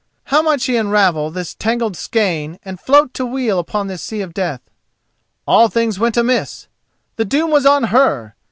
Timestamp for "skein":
1.95-2.57